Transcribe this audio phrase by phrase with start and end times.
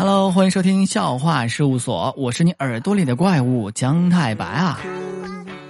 [0.00, 4.78] Hello，欢迎收听笑话事务所，我是你耳朵里的怪物姜太白啊！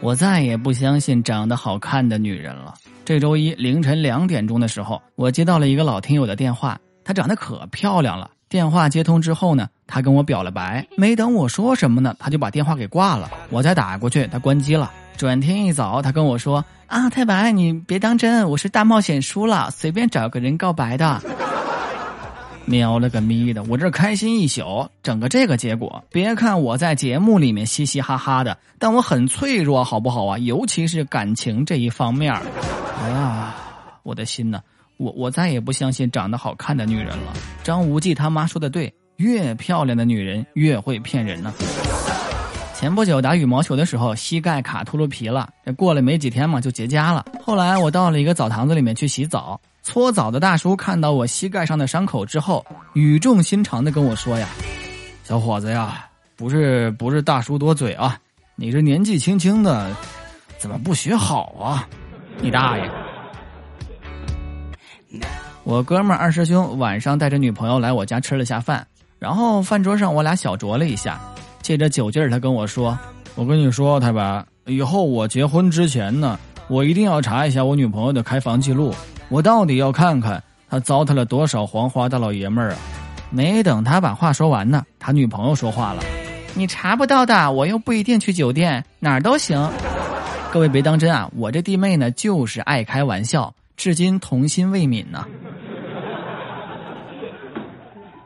[0.02, 2.74] 我再也不相信长得好看的女人了。
[3.06, 8.30] 这周一凌晨两点钟的时候，我接到了一个老听友的电话，她长得可漂亮了。
[8.50, 13.30] 电话接通之后呢，她跟我表了白，没等我说什么呢，她就把电话给挂了。
[13.48, 14.92] 我再打过去，她关机了。
[15.16, 21.18] 转天一早，她跟我说：“啊，太白，你别当真，我是大冒险输了，随便找个人告白的。”
[22.68, 23.62] 喵了个咪的！
[23.64, 26.04] 我这开心一宿，整个这个结果。
[26.10, 30.38] 别看我在节目里面嘻嘻哈哈的，但我很脆弱，好不好啊？
[30.38, 32.32] 尤其是感情这一方面。
[33.02, 33.54] 哎呀，
[34.02, 34.60] 我的心呐！
[34.98, 37.32] 我我再也不相信长得好看的女人了。
[37.62, 41.52] 张无忌他妈说的对，越漂亮的女人越会骗人呢。
[42.74, 47.24] 前不久打羽毛球的时候，膝盖卡秃噜皮了，这过了没几天嘛，就结痂了。
[47.42, 49.58] 后来我到了一个澡堂子里面去洗澡。
[49.88, 54.46] 搓澡的大叔看到我膝盖上的伤口之后，语重心长的跟我说：“呀，
[55.24, 56.04] 小伙子呀，
[56.36, 58.18] 不是不是大叔多嘴啊，
[58.54, 59.90] 你这年纪轻轻的，
[60.58, 61.88] 怎么不学好啊？
[62.38, 62.90] 你大爷！”
[65.64, 68.86] 我哥们二师兄晚上带着女朋友来我家吃了下饭，
[69.18, 71.18] 然后饭桌上我俩小酌了一下，
[71.62, 72.96] 借着酒劲儿，他跟我说
[73.36, 78.94] ：“我跟你说，太白，以后我结婚之前呢，我一定要查一下我女朋友的开房记录。”
[79.28, 82.78] 我到底要看看他糟蹋了多少黄花大老爷们儿啊！
[83.30, 86.02] 没等他把话说完呢，他女朋友说话了
[86.56, 89.70] ：“你查不到的，我又不一定去酒店，哪儿都行。”
[90.50, 91.30] 各位别当真啊！
[91.36, 95.26] 我这弟妹呢，就是爱开玩笑，至今童心未泯呢。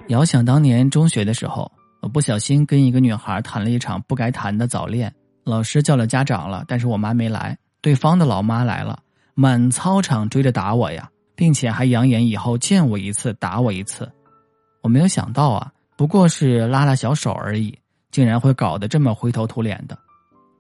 [0.07, 9.01] 遥想当年中学的时候，我不小心跟一个女孩谈了一场不该谈的早恋，老师叫了家长了，但是我妈没来，对方的老妈来了。
[9.35, 14.11] 满操场追着打我呀，并且还扬言以后见我一次打我一次。
[14.83, 17.77] 我没有想到啊，不过是拉拉小手而已，
[18.11, 19.97] 竟然会搞得这么灰头土脸的。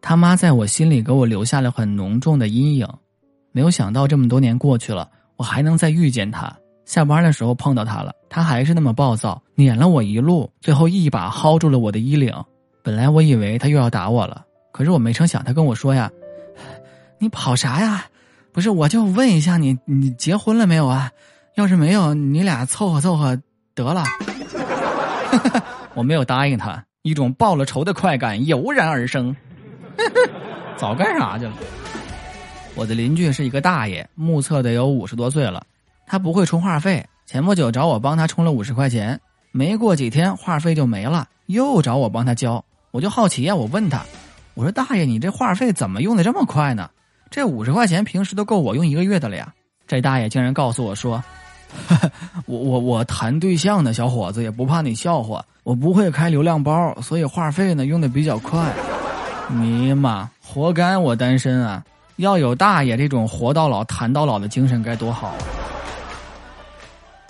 [0.00, 2.88] 他妈在我心里给我留下了很浓重的阴影。
[3.52, 6.50] 没有想到这么多年过去了，我还能再遇见他。
[6.84, 12.34] 下班的时候碰到他了，他还是那么暴躁，撵了我一路，最后一把薅住了我的衣领。
[12.82, 16.10] 本来我以为他又要打我了，可是我没成想，他跟我说呀
[17.18, 18.06] ：“你跑啥呀？”
[18.52, 21.10] 不是，我就问一下你，你结婚了没有啊？
[21.54, 23.40] 要是没有，你俩凑合凑合
[23.74, 24.04] 得了。
[25.94, 29.34] 我没有答应他，一种报了仇的快感油然而生。
[30.76, 31.52] 早干啥去了？
[32.74, 35.64] 我的邻居是一个大爷，目测得有五十多岁了。
[36.06, 39.18] 他不会充话费，前不久找我帮他充了五十块钱，
[39.50, 42.62] 没过几天话费就没了，又找我帮他交。
[42.90, 44.02] 我就好奇呀，我问他，
[44.54, 46.90] 我说大爷，你这话费怎么用的这么快呢？
[47.32, 49.54] 这五十块钱平时都够我用一个月的了呀！
[49.88, 51.24] 这大爷竟然告诉我说
[52.44, 58.70] ：“我我我谈对象的小伙子也不怕你笑话，我不会开流量包，所以话费呢用的比较快。”
[59.48, 61.82] 尼玛，活该我单身啊！
[62.16, 65.34] 要有大爷这种活到老谈到老的精神该多好！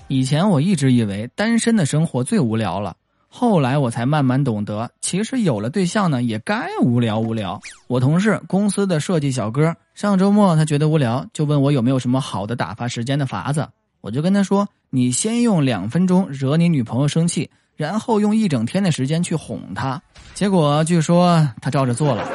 [0.08, 2.96] 以前我一直以为单身的生活最无聊了。
[3.34, 7.58] 后来我才慢慢懂得，其实有了对象呢，也该无聊无聊。
[7.88, 13.66] 我同事公司的设计小哥，上周末他觉得无聊，就问我有没有什么好的打发时间的法子。
[14.02, 20.00] 我就跟他说：“你先用两分钟惹你女朋友生气，然后用一整天的时间去哄她。”
[20.34, 22.28] 结果据说他照着做了。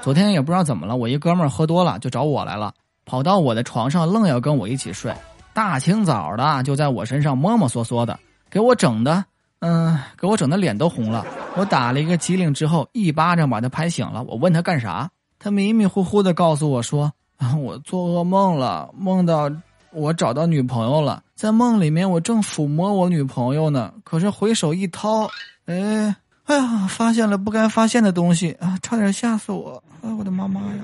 [0.00, 2.72] 昨天也不知道怎么了，我一哥们儿喝多了就找我来了，
[3.04, 5.12] 跑到我的床上愣要跟我一起睡，
[5.52, 8.16] 大清早的就在我身上摸摸索索的，
[8.48, 9.24] 给我整的。
[9.66, 11.24] 嗯，给我整的脸都红了。
[11.56, 14.22] 我打了一个激灵之后，一巴掌把他拍醒了。
[14.24, 19.50] 我问他干啥，他迷迷糊糊的告诉我说：“啊 我做噩梦了，梦到
[19.90, 21.22] 我找到女朋友了。
[21.34, 25.30] 在梦里面，我正抚摸我女朋友呢，可是回手一掏，
[25.64, 26.14] 哎，
[26.44, 29.82] 哎呀，发现了不该发现的东西啊，差点吓死我！
[30.02, 30.78] 哎，我的妈妈呀！”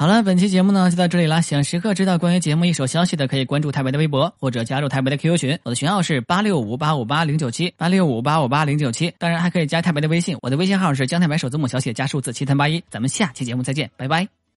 [0.00, 1.42] 好了，本期节目呢就到这里了。
[1.42, 5.58] 想时刻知道关于节目一手消息的，可以关注太白的微博或者加入太白的 QQ 群。
[5.62, 9.12] 我的群号是八六五八五八零九七八六五八五八零九七。
[9.18, 12.82] 当然还可以加太白的微信，我的微信号是江太白首字母小写加数字七三八一。
[12.88, 14.39] 咱们下期节目再见，拜拜。